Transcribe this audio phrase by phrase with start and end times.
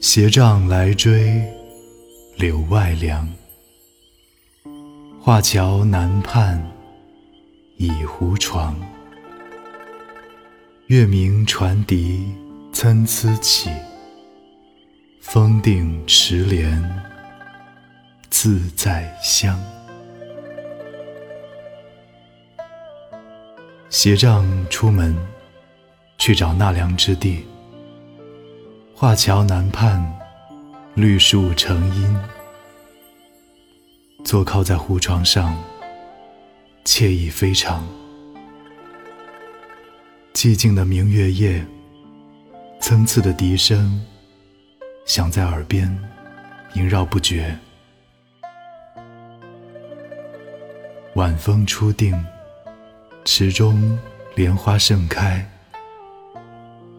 [0.00, 1.46] 斜杖来追
[2.38, 3.30] 柳外凉，
[5.20, 6.58] 画桥南畔
[7.76, 8.74] 倚胡床。
[10.86, 12.34] 月明船笛
[12.72, 13.68] 参差起，
[15.20, 16.82] 风定池莲
[18.30, 19.62] 自在香。
[23.90, 25.14] 斜杖出门
[26.16, 27.44] 去找纳凉之地。
[29.00, 29.98] 画桥南畔，
[30.92, 32.14] 绿树成荫，
[34.22, 35.56] 坐靠在湖床上，
[36.84, 37.82] 惬意非常。
[40.34, 41.64] 寂静的明月夜，
[42.78, 44.04] 参差的笛声
[45.06, 45.98] 响在耳边，
[46.74, 47.58] 萦绕不绝。
[51.14, 52.22] 晚风初定，
[53.24, 53.98] 池中
[54.34, 55.50] 莲花盛开，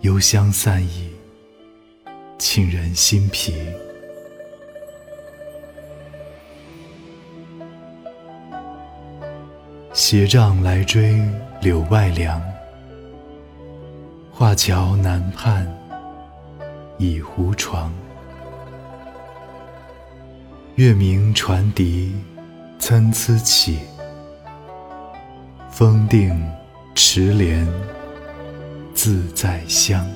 [0.00, 1.13] 幽香散溢。
[2.46, 3.54] 沁人心脾。
[9.94, 11.18] 斜杖来追
[11.62, 12.42] 柳外凉，
[14.30, 15.66] 画桥南畔
[16.98, 17.90] 倚胡床。
[20.74, 22.14] 月明船笛
[22.78, 23.78] 参差起，
[25.70, 26.46] 风定
[26.94, 27.66] 池莲
[28.92, 30.06] 自在香。